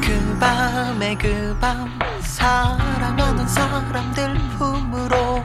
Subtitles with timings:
[0.00, 1.88] 그 밤에 그 밤
[2.20, 5.44] 사랑하는 사람들 품으로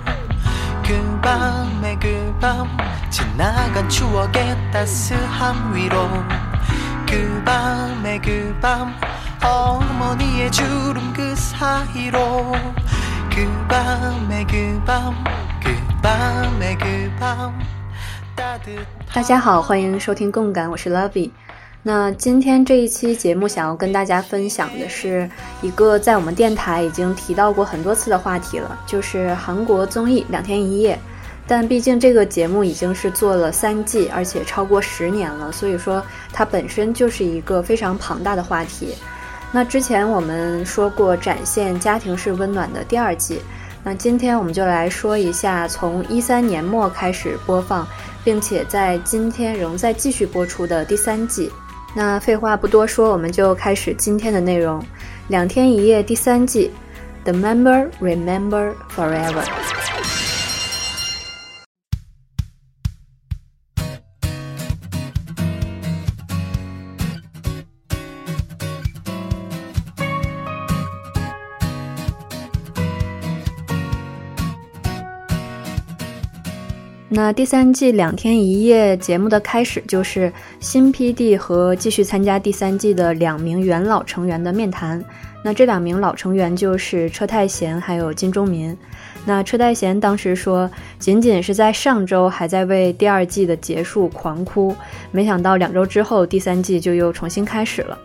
[0.84, 2.68] 그 밤에 그 밤
[3.10, 6.08] 지나간 추억의 따스함 위로
[7.08, 8.94] 그 밤에 그 밤
[9.44, 12.54] 어머니의 주름 그 사이로
[13.30, 15.16] 그 밤에 그 밤
[15.64, 17.79] 그 밤에 그밤 따뜻한
[19.14, 21.30] 大家好，欢迎收听共感，我是 Lovey。
[21.84, 25.30] 那今天这一期节目，想要跟大家分享的是
[25.62, 30.96] 一个在我们电台已经提到过很多次的话题了，就是韩国综艺《两天一夜》。
[31.46, 38.96] 但毕竟这个节目已经是做了三季，而且超过十年了，所以说它本身就是一个非常庞大的话题。
[39.52, 43.42] 那之前我们说过展现家庭式温暖的第二季，
[43.84, 47.88] 那今天我们就来说一下从一三年末开始播放，
[48.30, 51.52] 并且在今天仍在继续播出的第三季。
[51.96, 54.80] 那废话不多说，我们就开始今天的内容，
[55.30, 56.72] 《两天一夜》第三季，
[57.32, 59.42] 《The Member Remember Forever》。
[77.22, 80.32] 那第三季两天一夜节目的开始，就是
[80.62, 85.04] 新 PD 和继续参加第三季的两名元老成员的面谈。
[85.44, 88.76] 那这两名老成员就是车太贤还有金钟民。
[89.26, 94.74] 那车太贤当时说，仅仅是在上周还在为第二季的结束狂哭，
[95.12, 97.98] 没想到两周之后第三季就又重新开始了。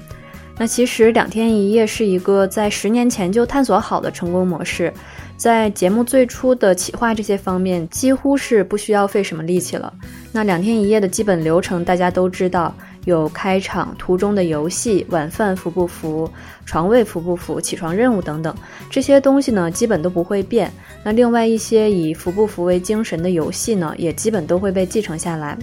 [0.56, 4.92] 那其实两天一夜是一个在十年前就探索好的成功模式。
[5.36, 9.92] 在节目最初的企划这些方面，几乎是不需要费什么力气了。
[10.30, 12.72] 那两天一夜的基本流程大家都知道，
[13.04, 16.30] 有开场、途中的游戏、晚饭服不服、
[16.64, 18.54] 床位服不服、起床任务等等
[18.88, 20.72] 这些东西呢，基本都不会变。
[21.02, 25.58] 那另外一些以服不服为精神的游戏呢，也基本都会被继承下来。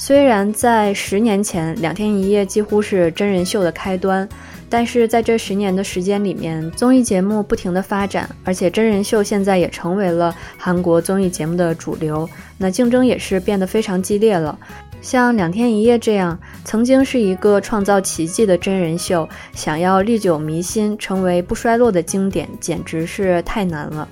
[0.00, 4.26] 虽然在十年前，两天一夜几乎是真人秀的开端。
[4.70, 14.56] 但是在这十年的时间里面，综艺节目不停的发展，而且真人秀现在也成为了韩国综艺节目的主流，那竞争也是变得非常激烈了。
[15.00, 24.06] 像两天一夜这样，曾经是一个创造奇迹的真人秀，想要历久弥新，成为不衰落的经典，简直是太难了。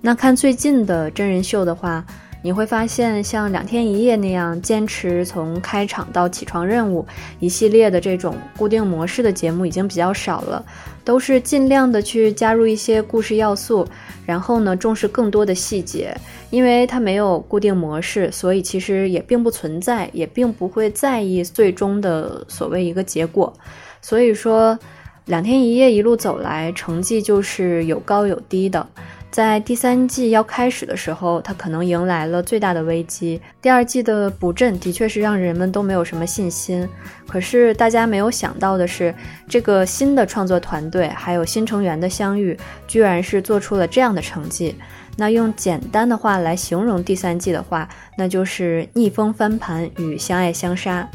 [0.00, 2.04] 那看最近的真人秀的话。
[2.40, 7.04] 你会发现，像两天一夜那样坚持从开场到起床任务
[7.40, 10.64] 一系列的这种固定模式的节目已经比较少了，
[11.04, 13.86] 都是尽量的去加入一些故事要素，
[14.24, 16.16] 然后呢重视更多的细节。
[16.50, 23.52] 因为它没有固定模式，所以其实也并不存在，也并不会在意最终的所谓一个结果。
[24.00, 24.78] 所以说，
[25.26, 28.86] 两天一夜一路走来，成绩就是有高有低的。
[29.30, 33.40] 在第三季要开始的时候，他可能迎来了最大的危机。
[33.60, 36.88] 第二季的补阵的确是让人们都没有什么信心。
[37.28, 39.14] 可是大家没有想到的是，
[39.46, 42.56] 这个新的创作团队还有新成员的相遇，
[42.86, 44.74] 居然是做出了这样的成绩。
[45.16, 51.08] 那用简单的话来形容第三季的话，那就是逆风翻盘与相爱相杀。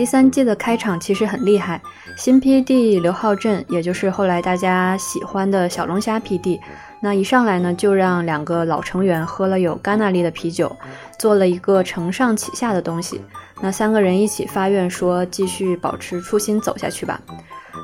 [0.00, 1.78] 第三季的开场其实很厉害，
[2.16, 6.58] 新 PD 刘浩振，也就是后来大家喜欢的小龙虾 PD，
[7.00, 10.74] 那一上来呢就让两个老成员喝了有甘纳利的啤酒，
[11.18, 13.20] 做了一个承上启下的东西。
[13.60, 17.20] 那三个人一起发愿说，继续保持初心走下去吧。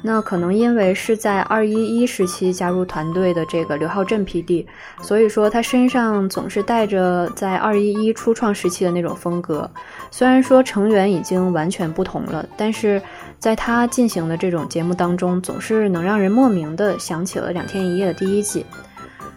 [0.03, 4.67] 那可能因为是在二一一时期加入团队的这个刘浩振 PD，
[5.01, 9.69] 所以说他身上总是带着在二一一初创时期的那种风格。
[10.11, 13.01] 虽然说成员已经完全不同了，但是
[13.39, 18.65] 在他进行的这种节目当中，总是能让人莫名的想起了两天一夜的第一季。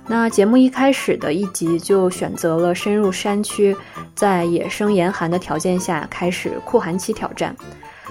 [0.08, 3.76] 那节目一开始的一集就选择了深入山区，
[4.16, 7.56] 在野生严寒的条件下开始酷寒期挑战。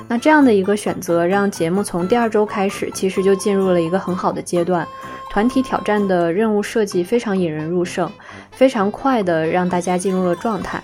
[0.07, 4.87] 那这样的一个选择，让节目从第二周开始，其实就进入了一个很好的阶段。
[5.31, 8.11] 团体挑战的任务设计非常引人入胜，
[8.51, 10.83] 非常快的让大家进入了状态。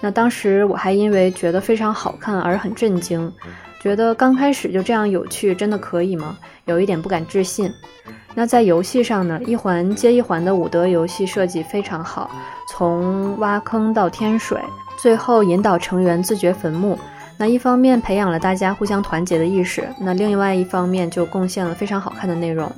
[0.00, 3.30] 那当时我还因为觉得非常好看而很震惊，
[3.82, 6.38] 觉得刚开始就这样有趣，真的可以吗？
[6.64, 7.70] 有一点不敢置信。
[8.34, 12.30] 那在游戏上呢，一环接一环的武德游戏设计非常好，
[12.70, 14.58] 从挖坑到添水，
[14.98, 16.98] 最后引导成员自掘坟墓。
[17.42, 22.70] 那一方面培养了大家互相团结的意识，那另外一方面就贡献了非常好看的内容。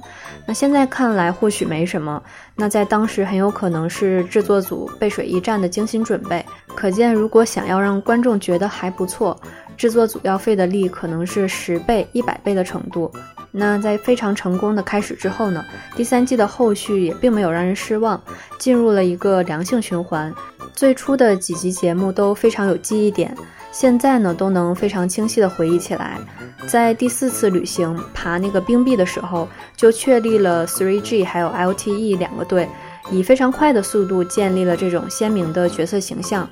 [0.46, 2.22] 那现在看来或许没什么，
[2.56, 6.43] 那在当时很有可能是制作组背水一战的精心准备。
[6.75, 9.38] 可见，如果想要让观众觉得还不错，
[9.76, 13.12] 制作组要费的力可能是十倍、一百倍的程度。
[13.56, 15.65] 那在非常成功的开始之后呢，
[15.95, 18.21] 第三季的后续也并没有让人失望，
[18.59, 20.35] 进入了一个良性循环。
[20.73, 23.33] 最初的几集节目都非常有记忆点。
[23.71, 26.19] 现在呢，都能非常清晰地回忆起来，
[26.67, 32.69] 在第四次旅行爬那个冰壁的时候，就确立了 3G 还有 LTE 两个队，
[33.11, 36.49] 以非常快的速度建立了这种鲜明的角色形象，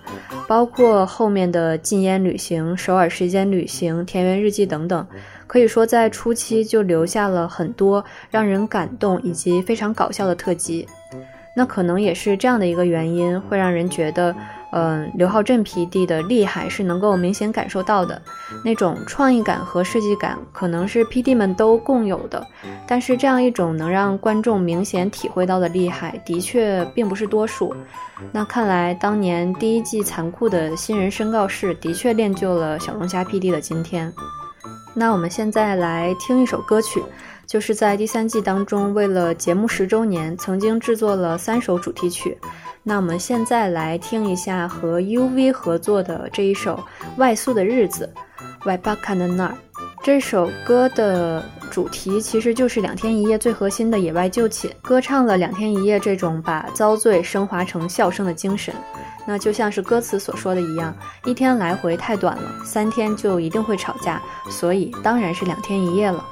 [0.46, 5.06] 包括后面的禁烟旅行、首尔时间旅行、田园日记等等，
[5.52, 10.88] 可以说在初期就留下了很多让人感动以及非常搞笑的特辑。
[11.54, 14.34] 那可能也是这样的一个原因，会让人觉得。
[14.74, 18.22] 嗯，刘浩正 PD 的厉害是能够明显感受到的，
[18.64, 22.42] 那种创意感和设计感可能是 PD 们都共有的。
[22.86, 27.76] 但是这样一种能让观众明显体会到的厉害，的确并不是多数。
[28.32, 34.10] 那看来当年第一季残酷的新人申告式的确练就了小龙虾 PD 的今天。
[34.94, 37.02] 那我们现在来听一首歌曲，
[37.46, 42.36] 就是在第三季当中为了节目十周年曾经制作了三首主题曲。
[42.82, 46.76] 那我们现在来听一下和 UV 合作的这一首
[47.18, 48.12] 《外宿的日子》。
[48.66, 49.54] 外巴卡的那儿，
[50.02, 58.74] 这首歌的主题其实就是两天一夜最核心的野外就寝，歌唱了两天一夜这种把遭罪升华成笑声的精神。
[59.26, 64.20] 那就像是歌词所说的一样，一天来回太短了，三天就一定会吵架，
[64.50, 66.24] 所以当然是两天一夜了。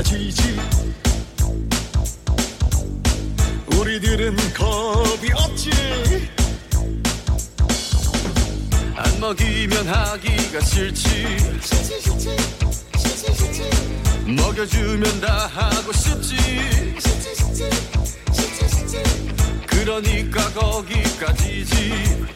[0.00, 0.56] 거기까지지.
[3.76, 5.70] 우리들은 겁이 없지.
[8.96, 11.26] 안 먹이면 하기가 싫지.
[14.26, 16.36] 먹여주면 다 하고 싶지.
[19.66, 22.26] 그러니까 거기까지지.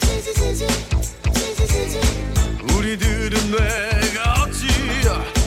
[2.76, 5.44] 우리들은 뇌가 없지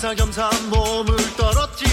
[0.00, 1.84] 겸사겸사 몸을 떨었지.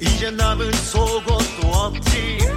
[0.00, 2.47] 이제 남은 속옷도 없지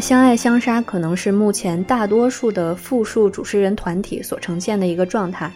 [0.00, 5.50] 相爱相杀可能是目前大多数的复数主持人团体所呈现的一个状态。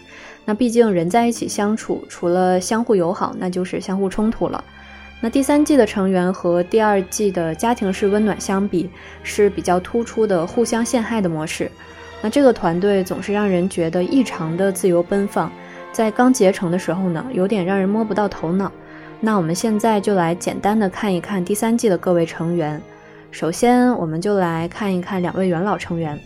[0.45, 4.63] 那毕竟人在一起相处，除了相互友好，那就是相互冲突了。
[5.21, 8.89] 那第三季的成员和第二季的家庭式温暖相比，
[9.23, 11.71] 是比较突出的互相陷害的模式。
[12.21, 15.51] 那这个团队总是让人觉得异常的自由奔放，
[15.91, 18.71] 在刚结成的时候呢，有点让人摸不到头脑。
[19.21, 22.81] 那我们现在就来简单的看一看第三季的各位成员。
[23.33, 26.17] 首先，我们就来看一看两位元老成员。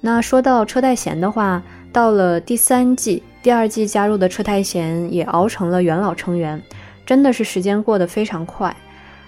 [0.00, 1.62] 那说到车太贤的话，
[1.92, 6.60] 到了第三季，第二季加入的车太贤也熬成了元老成员。
[7.06, 8.74] 真的是时间过得非常快。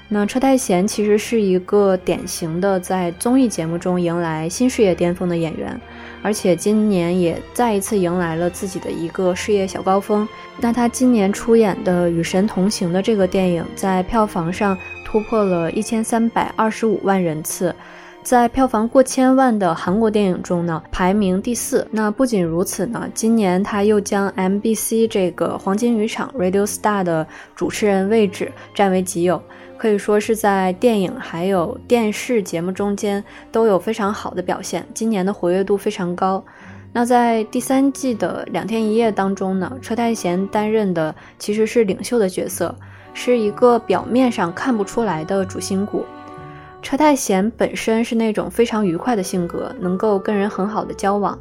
[0.09, 5.81] 那车太贤其实是一个典型的在综艺节目中迎来新事业巅峰的演员，
[6.23, 10.27] 而且今年也再一次迎来了自己的一个事业小高峰。
[10.59, 14.77] 那他今年出演的《与神同行》的这个电影，在票房上
[15.17, 17.75] 突破了一千三百二十五万人次。
[18.23, 21.89] 在票房过千万的韩国电影中呢，排名第四。
[21.91, 29.43] 那不仅如此呢，今年他又将 MBC 这个黄金渔场 Radio Star 的主持人位置占为己有，
[29.79, 34.87] 可以说是在电影还有电视节目中间都有非常好的表现。
[34.93, 36.45] 今年的活跃度非常高。
[36.93, 42.77] 那在第三季的两天一夜当中呢，车太贤担任的其实是领袖的角色，
[43.17, 46.05] 是一个表面上看不出来的主心骨。
[46.83, 51.37] 车太贤本身是那种非常愉快的性格，能够跟人很好的交往。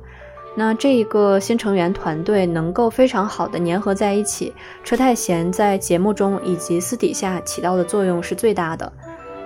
[0.55, 4.53] 那这一个新成员团队能够非常好的粘合在一起，
[4.85, 8.89] 车太贤在节目中以及私底下起到的作用是最大的。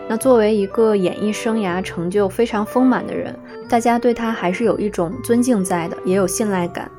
[0.07, 3.35] 那作为一个演艺生涯成就非常丰满的人，
[3.67, 6.89] 大家对他还是有一种尊敬在的，也有信赖感。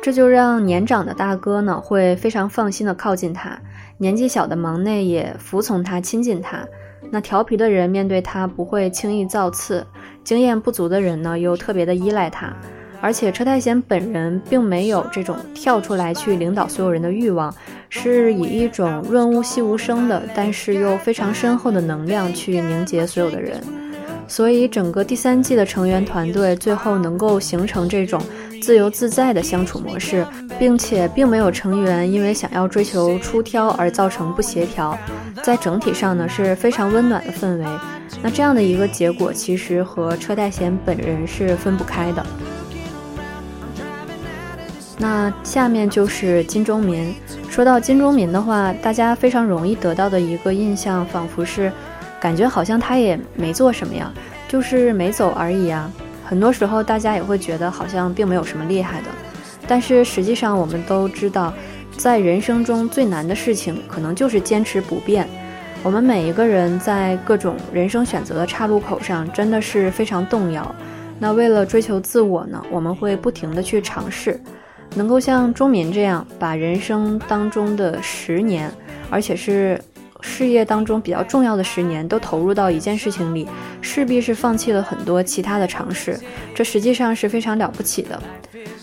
[0.00, 3.58] 这就让年长的大哥呢会非常放心的靠近他，
[3.98, 6.66] 年纪小的忙内也服从他，亲近他。
[7.10, 9.84] 那调皮的人面对他不会轻易造次，
[10.22, 12.54] 经验不足的人呢又特别的依赖他，
[13.00, 17.52] 而且车太贤本人并没有这种跳出来去领导所有人的欲望，
[17.88, 23.60] 是以一种润物细无声的，但是又非常深厚的能量去凝结所有的人，
[24.28, 28.22] 所以整个第三季的成员团队最后能够形成这种。
[28.60, 30.26] 自由自在的相处模式，
[30.58, 34.98] 并且并没有成员因为想要追求出挑而造成不协调，
[35.42, 37.64] 在整体上呢是非常温暖的氛围。
[38.20, 42.26] 那这样的一个结果，其实和车太贤本人是分不开的。
[44.98, 47.14] 那下面就是金钟民。
[47.48, 51.72] 说到金钟民的话，大家非常容易得到的一个印象，仿佛是
[52.20, 54.12] 感觉好像他也没做什么呀，
[54.48, 55.90] 就是没走而已啊。
[56.24, 59.06] 很多时候，大家也会觉得好像并没有什么厉害的，
[59.66, 61.54] 但是实际上，我们都知道，
[61.96, 65.26] 在人生中最难的事情，可能就是坚持不变。
[65.82, 70.74] 我们每一个人在各种人生选择的岔路口上，真的是非常动摇。
[71.18, 74.38] 那为了追求自我呢，我们会不停的去尝试，
[74.94, 78.70] 能够像钟民这样，把人生当中的十年，
[79.08, 79.80] 而且是。
[80.20, 83.46] 事业当中比较重要的十年都投入到一件事情里，
[83.80, 86.18] 势必是放弃了很多其他的尝试，
[86.54, 88.20] 这实际上是非常了不起的。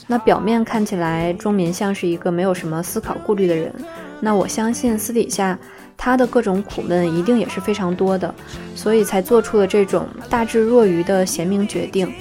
[0.07, 3.73] 那表面看起来，钟民像是一个没有什么思考顾虑的人，
[4.19, 5.57] 那我相信私底下
[5.97, 8.33] 他的各种苦闷一定也是非常多的，
[8.75, 12.11] 所以才做出了这种大智若愚的贤明决定。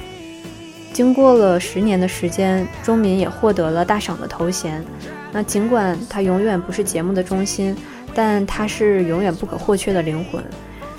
[0.93, 4.85] 经过了十年的时间，钟民也获得了大赏的头衔。
[5.33, 7.77] 那尽管他永远不是节目的中心。
[8.15, 10.43] 但他是永远不可或缺的灵魂，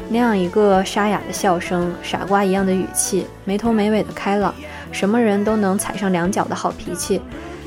[0.10, 4.54] 那样一个沙哑的笑声，傻瓜一样的语气，没头没尾的开朗，
[4.92, 7.22] 什么人都能踩上两脚的好脾气，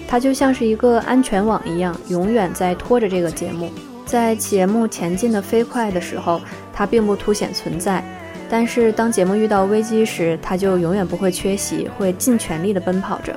[0.07, 3.71] 他就像是一个安全网一样，永远在拖着这个节目。
[4.05, 6.41] 在节目前进的飞快的时候，
[6.73, 8.03] 他并不凸显存在，
[8.49, 13.35] 但是当节目遇到危机时，他就永远不会缺席，会尽全力的奔跑着。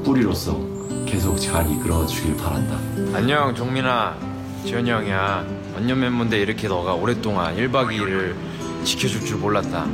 [0.03, 0.59] 뿌리로서
[1.05, 2.79] 계속 잘 이끌어 주길 바란다.
[3.13, 4.30] 안녕 종민아
[4.65, 5.45] 지현이 형이야.
[5.99, 8.35] 멤버인데 이렇게 너가 오랫동안 1박 2일을
[8.83, 9.85] 지켜줄 줄 몰랐다.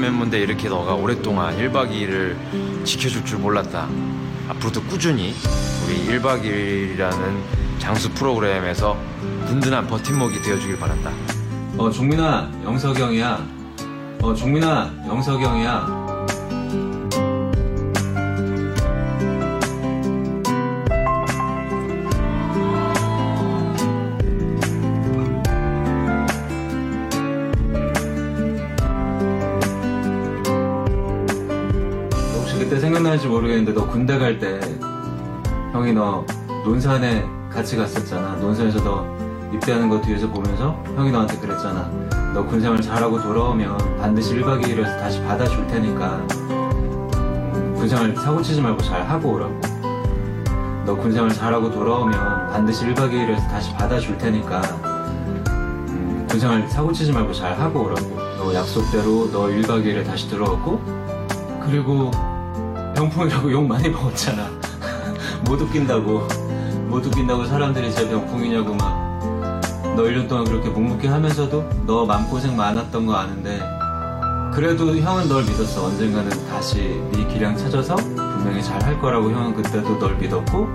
[0.00, 2.36] 멤버인데 이렇게 너가 오랫동안 1박 2일을
[2.84, 3.88] 지켜줄 줄 몰랐다.
[4.48, 5.34] 앞으로도 꾸준히
[5.86, 7.40] 우리 1박 2일이라는
[7.78, 8.96] 장수 프로그램에서
[9.46, 11.12] 든든한 버팀목이 되어주길 바란다.
[11.76, 13.46] 어 종민아 영석이 형이야.
[14.20, 16.07] 어 종민아 영석이 형이야
[34.08, 34.58] 군대 갈 때
[35.74, 36.24] 형이 너
[36.64, 38.36] 논산에 같이 갔었잖아.
[38.36, 39.04] 논산에서 너
[39.52, 41.90] 입대하는 거 뒤에서 보면서 형이 너한테 그랬잖아.
[42.32, 49.06] 너 군생활 잘하고 돌아오면 반드시 1박 2일에서 다시 받아줄 테니까 음, 군생활 사고치지 말고 잘
[49.06, 49.60] 하고 오라고.
[50.86, 54.62] 너 군생활 잘하고 돌아오면 반드시 1박 2일에서 다시 받아줄 테니까
[55.90, 58.16] 음, 군생활 사고치지 말고 잘 하고 오라고.
[58.38, 60.80] 너 약속대로 너 1박 2일에 다시 들어왔고
[61.66, 62.10] 그리고
[62.98, 64.50] 병풍이라고 욕 많이 먹었잖아.
[65.44, 66.26] 못 웃긴다고.
[66.88, 69.08] 못 웃긴다고 사람들이 제 병풍이냐고 막.
[69.96, 73.60] 너 1년 동안 그렇게 묵묵히 하면서도 너 맘고생 많았던 거 아는데.
[74.52, 75.84] 그래도 형은 널 믿었어.
[75.84, 80.66] 언젠가는 다시 네 기량 찾아서 분명히 잘 할 거라고 형은 그때도 널 믿었고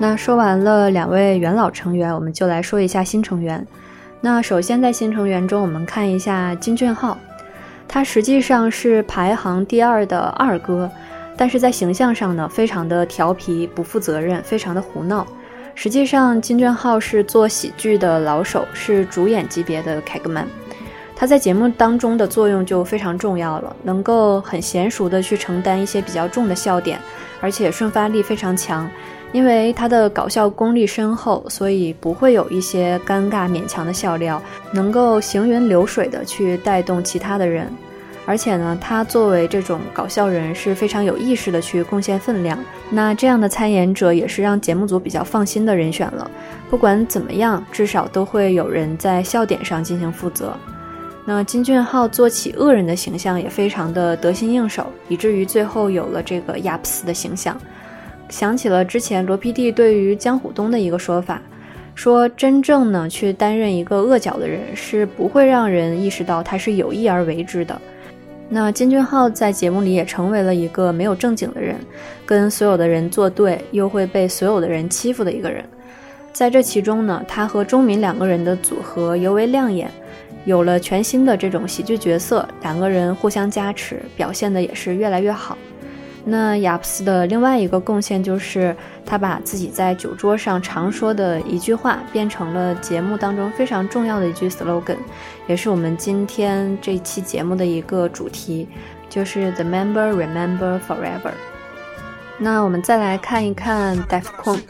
[0.00, 3.66] 那说完了两位元老成员，我们就来说一下新成员。
[4.20, 7.18] 那首先在新成员中，我们看一下金俊浩，
[7.88, 10.88] 他实际上是排行第二的二哥，
[11.36, 15.26] 但是在形象上呢，非常的调皮、不负责任，非常的胡闹。
[15.74, 20.46] 实际上，金俊浩是做喜剧的老手，是主演级别的凯格曼。
[21.16, 27.00] 他在节目当中的作用就非常重要了，能够很娴熟的去承担一些比较重的笑点，
[27.40, 28.88] 而且瞬发力非常强。
[29.32, 37.70] 因为他的搞笑功力深厚，所以不会有一些尴尬勉强的笑料，能够行云流水的去带动其他的人。
[38.24, 42.58] 而且呢，他作为这种搞笑人是非常有意识的去贡献分量。
[42.90, 46.30] 那这样的参演者也是让节目组比较放心的人选了。
[46.68, 50.54] 不管怎么样，至少都会有人在笑点上进行负责。
[51.24, 57.58] 那金俊浩做起恶人的形象也非常的得心应手，以至于最后有了这个亚普斯的形象。
[58.28, 61.40] 想起了之前罗 PD 对于江虎东的一个说法，
[61.94, 67.80] 说真正呢去担任一个恶角的人是不会让人意识到他是有意而为之的。
[68.50, 71.76] 那金俊浩在节目里也成为了一个没有正经的人，
[72.24, 75.64] 跟所有的人作对，又会被所有的人欺负的一个人。
[76.32, 79.90] 在这其中呢，他和钟敏两个人的组合尤为亮眼，
[80.44, 85.58] 有了全新的这种喜剧角色，两个人互相加持，表现的也是越来越好。
[86.24, 88.76] 那雅普斯的另外一个贡献就是，
[89.06, 94.98] 他把自己在酒桌上常说的一句话变成了节目当中非常重要的一句 slogan，
[95.46, 98.68] 也是我们今天这期节目的一个主题，
[99.08, 101.32] 就是 The member remember forever。
[102.38, 104.60] 那我们再来看一看 Defcon，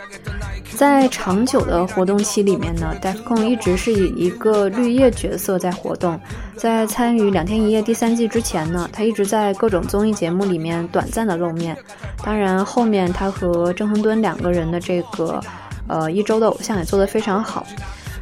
[0.75, 6.19] 在长久的活动期里面呢，Defcon 一直是以一个绿叶角色在活动。
[6.57, 11.77] 在参与《两天一夜》第三季之前呢，他一直在各种综艺节目里面短暂的露面。
[12.25, 15.41] 当然，后面他和郑亨敦两个人的这个
[15.87, 17.67] 呃一周的偶像也做得非常好。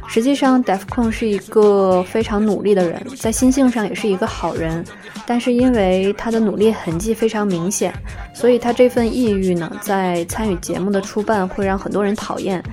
[0.07, 4.83] 实际上，Defcon 是一个非常努力的人，在心性上也是一个好人，
[5.25, 7.93] 但是因为他的努力痕迹非常明显，
[8.33, 12.63] 所以他这份抑郁呢，在参与节目的初办会让很多人讨厌。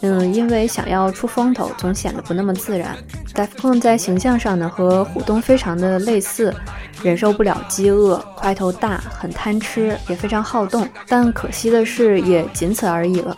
[0.00, 2.96] 嗯，因为想要出风头，总显得不那么自然。
[3.34, 6.54] Defcon 在形象上呢，和虎东非常的类似，
[7.02, 10.88] 忍受不了饥饿，块头大，很贪吃，也非常好动。
[11.08, 13.36] 但可惜的是，也仅此而已了。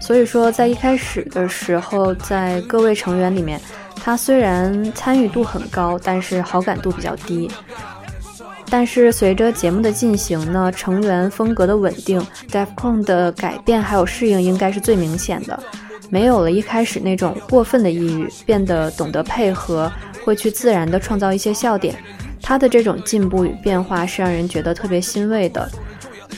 [0.00, 3.60] 所以说，在一开始的时候，在各位成员里面，
[4.02, 7.48] 他虽然参与度很高，但是好感度比较低。
[8.68, 15.62] 但是随着节目的进行呢，成员风格的稳定，Defcon 的改变还有适应，应该是最明显的。
[16.08, 19.90] 没有了一开始那种过分的抑郁，变得懂得配合，
[20.24, 21.94] 会去自然的创造一些笑点。
[22.42, 25.70] 他的这种进步与变化是让人觉得特别欣慰的。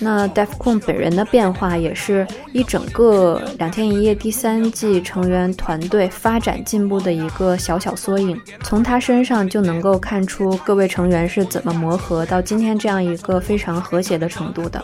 [0.03, 8.38] 那 Defcon 本人的变化也是一整个两天一夜第三季成员团队发展进步的一个小小缩影。
[8.65, 14.83] 从他身上就能够看出各位成员是怎么磨合到今天这样一个非常和谐的程度的。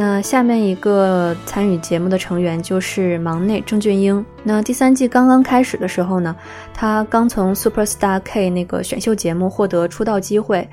[0.00, 4.24] 那下面一个参与节目的成员就是忙内郑俊英。
[4.44, 6.36] 那第三季刚刚开始的时候呢，
[6.72, 10.68] 他刚从 Super Star K 那个选秀节目获得出道机会，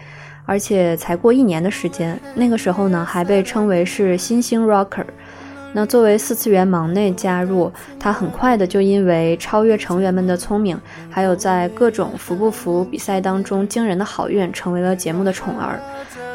[0.45, 5.05] 而且才过一年的时间，那个时候呢还被称为是新星 Rocker。
[5.77, 15.77] 那作为四次元忙内加入，他很快的就因为超越成员们的聪明，还有在各种服不服比赛当中惊人的好运，成为了节目的宠儿。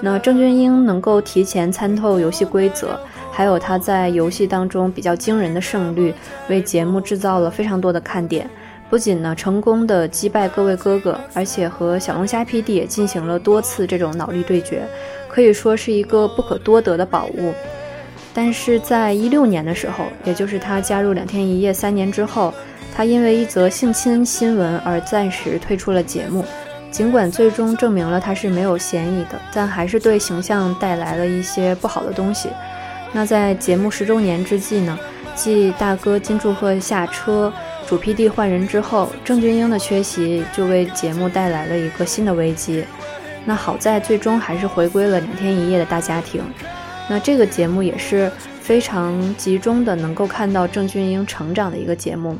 [0.02, 3.00] 那郑俊英能够提前参透游戏规则，
[3.32, 6.12] 还有他在游戏当中比较惊人的胜率，
[6.50, 8.46] 为节目制造了非常多的看点。
[8.90, 14.82] 不仅呢成功的击败各位哥哥，而且和小龙虾 PD 也进行了多次这种脑力对决，
[15.30, 17.54] 可以说是一个不可多得的宝物。
[18.32, 22.54] 但是在一六年的时候，也就是他加入两天一夜三年之后，
[22.94, 26.44] 他因为一则性侵新闻而暂时退出了节目。
[26.90, 32.48] 尽管最终证明了他是没有嫌疑的，但还是对形象带来了一些不好的东西。
[33.12, 34.98] 那在节目十周年之际呢，
[35.34, 37.52] 继大哥金柱赫下车、
[37.86, 42.84] 主 PD 换人之后，郑俊英的缺席就为节目带来了一个新的危机。
[43.44, 46.42] 那好在最终还是回归了两天一夜的大家庭。
[47.10, 52.38] 那这个节目也是非常集中的，能够看到郑俊英成长的一个节目。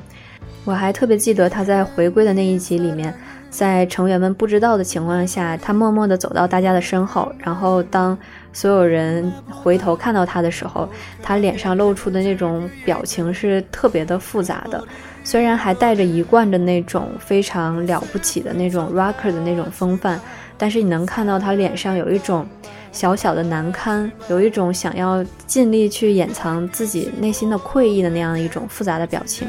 [0.65, 3.13] 我还特别记得他在回归的那一集里面，
[3.51, 8.17] 在成员们不知道的情况下，他默默地走到大家的身后，然后当
[8.53, 10.89] 所有人回头看到他的时候，
[11.21, 14.81] 他脸上露出的那种表情是特别的复杂的。
[15.25, 20.21] 虽然还带着一贯的那种非常了不起的那种 rocker 的那种风范，
[20.57, 22.47] 但是你能看到他脸上有一种。
[22.93, 29.49] 小小的难堪，有一种想要尽力去掩藏自己内心的愧意的那样一种复杂的表情，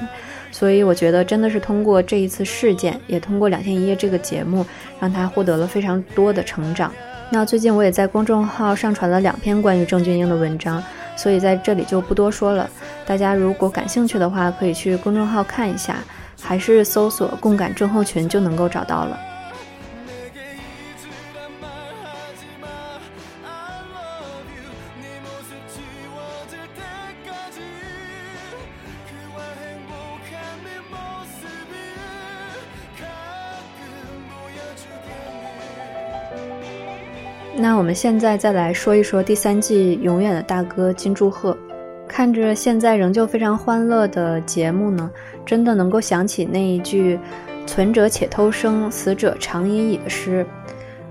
[0.52, 4.66] 所以我觉得真的是通过这一次事件，也通过两天一夜这个节目，
[5.00, 6.92] 让他获得了非常多的成长。
[7.30, 10.84] 那最近我也在公众号上传了两篇关于郑俊英的文章，
[11.16, 12.70] 所以在这里就不多说了。
[13.06, 15.96] 大家如果感兴趣的话，可以去公众号看一下，
[16.42, 19.18] 还是搜索“共感症候群”就能够找到了。
[37.82, 41.58] 我们现在再来说一说第三季永远的大哥金柱赫。
[42.08, 45.10] 看着现在仍旧非常欢乐的节目呢，
[45.44, 47.20] 真的能够想起那一句
[47.66, 50.46] “存者且偷生，死者长已矣”的诗。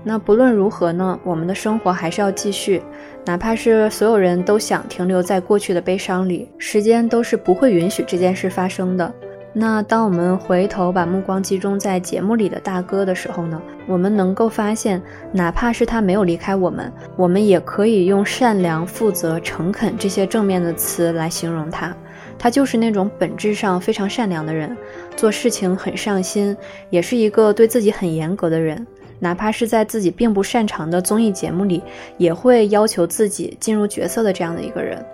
[0.01, 2.81] 那不论如何呢，我们的生活还是要继续，
[3.25, 9.13] 哪怕是所有人都想停留在过去的悲伤里，时间都是不会允许这件事发生的。
[9.53, 15.01] 那当我们回头把目光集中在节目里的大哥的时候呢，我们能够发现，
[15.33, 21.93] 哪怕是他没有离开我们，我们也可以用善良、负责、诚恳这些正面的词来形容他。
[22.39, 24.75] 他就是那种本质上非常善良的人，
[25.17, 26.55] 做事情很上心，
[26.89, 28.87] 也是一个对自己很严格的人。
[29.19, 31.83] 哪怕是在自己并不擅长的综艺节目里，
[32.17, 35.05] 也会要求自己进入角色的这样的一个人。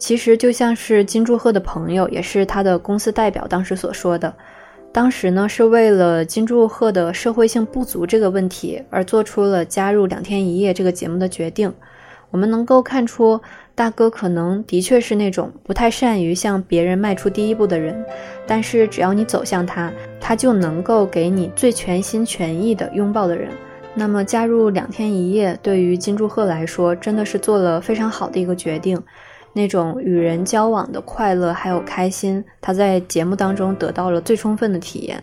[0.00, 4.34] 其实就像是金柱赫的朋友，也是他的公司代表当时所说的，
[4.90, 11.72] 当时呢是为了金柱赫的社会性不足这个问题而做出了加入两天一夜这个节目的决定。
[12.30, 13.40] 我们能够看出，
[13.74, 18.02] 大哥可能的确是那种不太善于向别人迈出第一步的人，
[18.46, 23.50] 但是只要你走向他，他就能够给你最全心全意的拥抱的人。
[23.92, 28.98] 那么加入两天一夜，对于金柱赫来说，真的是做了非常好的一个决定。
[29.52, 35.22] 那种与人交往的快乐还有开心，他在节目当中得到了最充分的体验。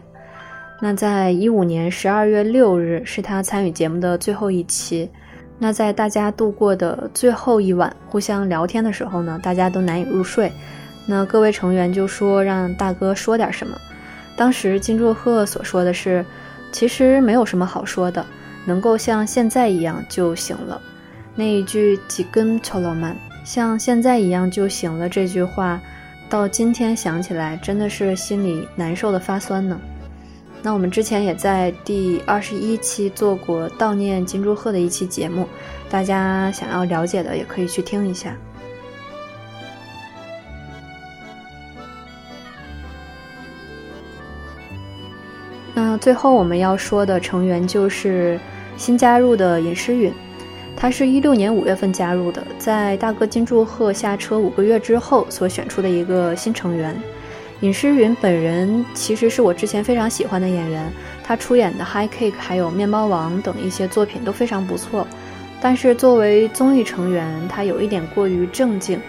[0.81, 5.09] 那在一五年十二月六日是他参与节目的最后一期。
[5.57, 10.51] 那在大家度过的最后一晚，互相聊天的时候呢，大家都难以入睡。
[11.07, 13.75] 那各位成员就说让大哥说点什么。
[14.35, 16.23] 当时金柱赫所说的是，
[16.71, 18.23] 其实没有什么好说的，
[18.67, 20.79] 能够像现在一样就行了。
[21.33, 23.15] 那一句几根超浪漫。
[23.47, 25.79] 像现在一样就行了这句话，
[26.29, 29.79] 到今天想起来真的是心里难受的发酸呢。
[30.61, 35.47] 那我们之前也在第二十一期做过悼念金柱赫的一期节目，
[35.89, 38.35] 大家想要了解的也可以去听一下。
[45.73, 48.37] 那最后我们要说的成员就是
[48.75, 50.13] 新加入的尹诗允。
[50.79, 56.95] 他是一六年五月份加入的，在大哥金柱赫下车五个月之后所选出的一个新成员。
[57.61, 60.87] 尹诗允本人其实是我之前非常喜欢的演员，
[61.23, 65.07] 他出演的《High Cake》还有《面包王》等一些作品都非常不错。
[65.59, 68.99] 但是作为综艺成员，他有一点过于正经。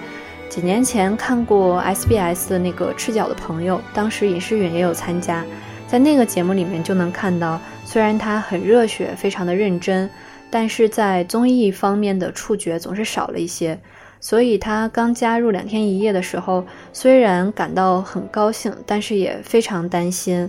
[0.48, 5.44] 几年前看过 SBS 的那个《赤脚的朋友》，当时尹诗允也有参加，
[5.86, 10.08] 在那个节目里面就能看到，虽然他很热血，非常的认真。
[10.50, 13.78] 但是在综艺方面的触觉总是少了一些，
[14.20, 20.48] 所以他刚加入两天一夜的时候，虽然感到很高兴，但是也非常担心，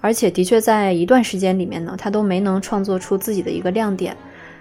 [0.00, 4.16] 而且的确在一段时间里面呢，他都没能创作出自己的一个亮点。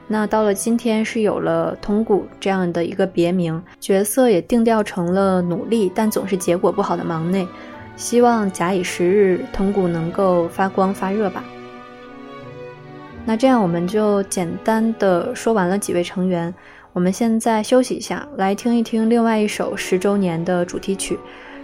[0.08, 7.48] 那到了今天，是有了铜鼓这样的一个别名，角色也定调成了努力但总是结果不好的忙内。
[7.96, 11.44] 希望假以时日，铜鼓能够发光发热吧。
[13.28, 16.54] 那这样我们就简单的说完了几位成员，
[16.94, 21.18] 我们现在休息一下，来听一听另外一首十周年的主题曲，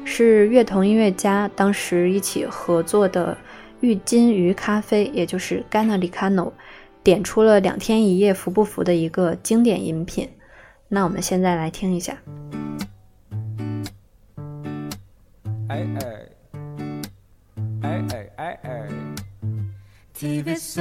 [0.04, 3.38] 是乐童音乐家当时一起合作的
[3.80, 6.52] 郁金鱼咖啡，也就是 Ganaricano，
[7.04, 10.28] 点出了两天一夜服不服的一个经典饮品。
[10.88, 12.18] 那我们现在来听一下。
[15.70, 16.28] 哎哎
[17.84, 18.88] 哎哎哎哎。
[20.22, 20.78] TV 속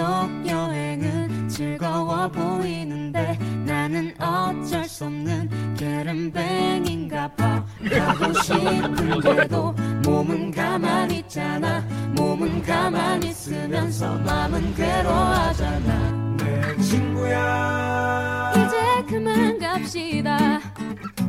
[0.47, 7.65] 여행은 즐거워 보이는데 나는 어쩔 수 없는 게름뱅인가 봐.
[7.91, 9.73] 가고 싶은데도
[10.05, 11.81] 몸은 가만히 있잖아.
[12.15, 16.37] 몸은 가만히 있으면서 마음은 괴로워하잖아.
[16.37, 18.53] 내 친구야.
[18.57, 20.61] 이제 그만 갑시다.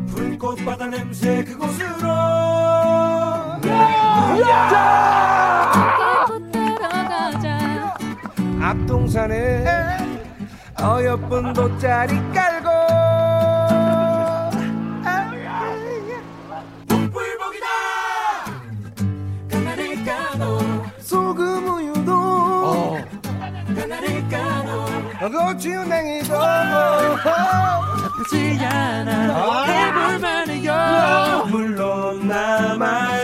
[0.08, 2.10] 불꽃 바다 냄새 그곳으로.
[3.70, 5.71] 야!
[8.62, 9.66] 앞동산에
[10.80, 12.70] 어여쁜 돗자리 깔고.
[16.88, 17.66] 북불복이다.
[19.50, 20.60] 가나릴까노
[21.00, 22.14] 소금 우유도.
[22.14, 22.98] 어.
[23.76, 24.86] 가나릴까노
[25.20, 26.38] 고추냉이도.
[26.38, 29.64] 나쁘지 않아.
[29.66, 31.46] 해볼 만해요.
[31.50, 33.21] 물론 나말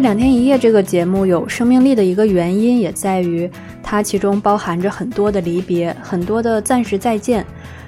[0.00, 3.48] 两天一夜》这个节目有生命力的一个原因，也在于
[3.82, 7.44] 它其中包含着很多的离别，很多的暂时再见，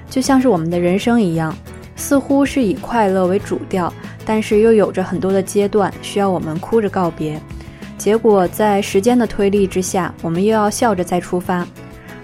[0.09, 1.55] 就像是我们的人生一样，
[1.95, 3.91] 似乎是以快乐为主调，
[4.25, 7.41] 但是又有着很多的阶段需要我们哭着告别。
[7.97, 11.65] 结果在时间的推力之下，我们又要笑着再出发。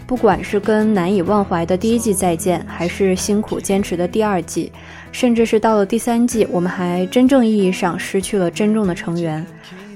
[0.06, 4.72] 不管是跟难以忘怀的第一季再见，还是辛苦坚持的第二季，
[5.12, 9.46] 甚至是到了第三季，我们还真正意义上失去了真正的成员。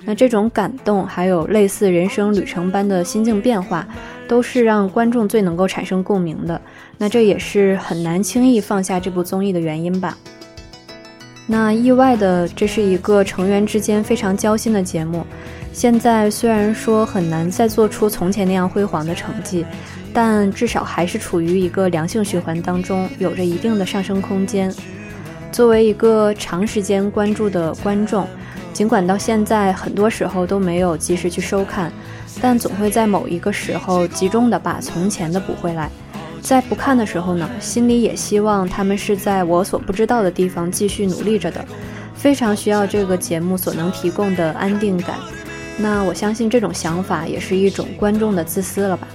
[0.06, 3.88] 那这种感动，还有类似人生旅程般的心境变化，
[4.28, 6.60] 都是让观众最能够产生共鸣的。
[6.98, 10.18] 那这也是很难轻易放下这部综艺的原因吧。
[11.48, 15.26] 那意外的，这是一个成员之间非常交心的节目。
[15.74, 19.66] 现在虽然说很难再做出从前那样辉煌的成绩，
[20.14, 24.74] 但至少还是处于一个良性循环当中，有着一定的上升空间。
[25.52, 28.28] 作为一个长时间关注的观众，
[28.74, 31.94] 尽管到现在很多时候都没有及时去收看，
[32.42, 35.90] 但总会在某一个时候集中的把从前的补回来。
[36.42, 41.64] 在不看的时候呢，心里也希望他们是在我所不知道的地方继续努力着的，
[42.16, 45.16] 非常需要这个节目所能提供的安定感。
[45.78, 49.08] 那我相信这种想法也是一种观众的自私了吧。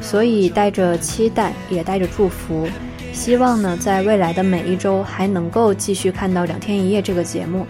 [0.00, 2.68] 所以带着期待，也带着祝福，
[3.12, 7.66] 希望呢，在未来的每一周还能够继续看到《两天一夜》这个节目。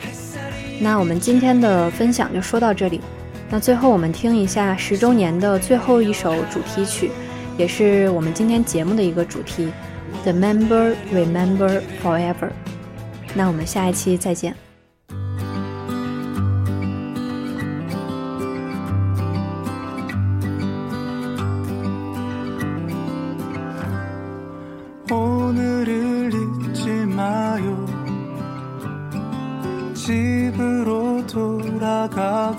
[0.84, 3.00] 那我们今天的分享就说到这里。
[3.48, 7.10] 那最后我们听一下十周年的最后一首主题曲。
[7.56, 9.72] 也是我们今天节目的一个主题
[10.24, 12.50] ，The Member Remember Forever。
[13.34, 14.54] 那我们下一期再见。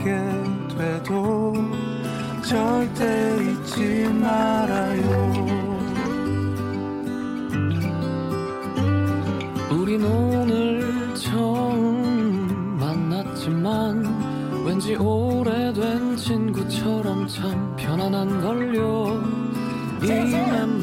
[0.05, 0.13] 돌아가게
[0.77, 1.53] 돼도
[2.43, 5.35] 절대 잊지 말아요.
[9.71, 19.05] 우린 오늘 처음 만났지만 왠지 오래된 친구처럼 참 편안한 걸요.
[20.01, 20.74] remember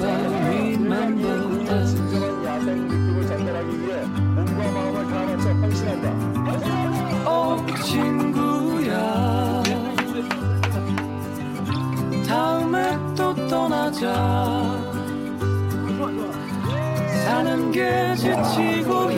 [14.03, 14.83] 떠나자
[17.25, 19.13] 사는 게 지치고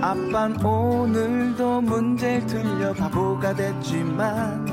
[0.00, 4.67] 아빤 오늘도 문제를 틀려 바보가 됐지만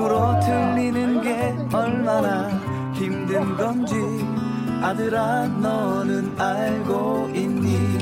[0.00, 2.48] 일부러 틀리는 게 얼마나
[2.94, 3.94] 힘든 건지
[4.80, 7.98] 아들아 너는 알고 있니?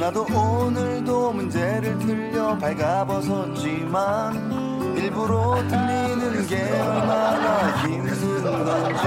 [0.00, 4.50] 나도 오늘도 문제를 틀려 발가벗었지만
[4.96, 9.04] 일부러 틀리는 게 얼마나 힘든 건지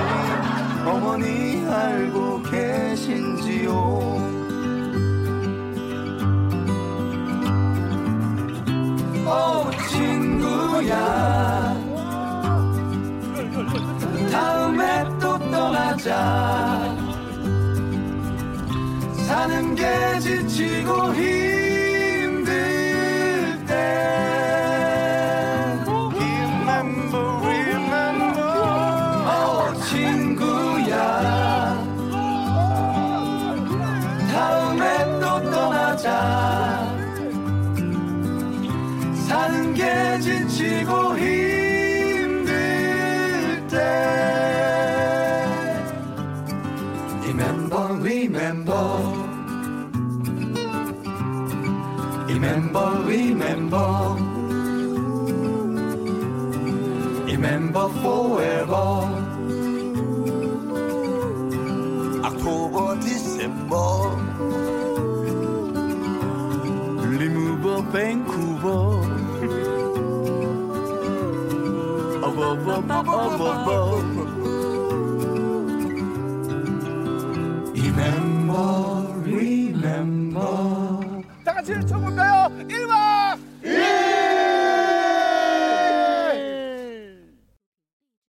[0.86, 4.15] 어머니 알고 계신지요
[10.86, 11.76] 친구야.
[14.32, 16.96] 다음에 또 떠나자.
[19.28, 21.45] 사는 게 지치고 힘